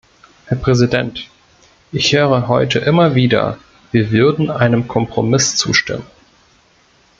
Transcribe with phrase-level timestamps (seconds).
[0.47, 1.29] Herr Präsident!
[1.91, 3.59] Ich höre heute immer wieder,
[3.91, 6.07] wir würden einem Kompromiss zustimmen.